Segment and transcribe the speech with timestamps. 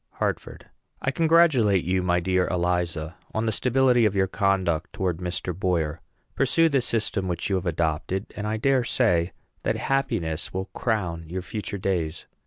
[0.13, 0.65] HARTFORD.
[1.03, 5.55] I congratulate you, my dear Eliza, on the stability of your conduct towards Mr.
[5.55, 6.01] Boyer.
[6.33, 11.25] Pursue the system which you have adopted, and I dare say that happiness will crown
[11.29, 12.25] your future days.